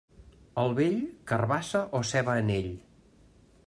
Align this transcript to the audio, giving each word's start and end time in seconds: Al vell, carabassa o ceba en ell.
Al 0.61 0.73
vell, 0.79 0.97
carabassa 1.33 1.83
o 2.01 2.05
ceba 2.13 2.39
en 2.45 2.53
ell. 2.59 2.75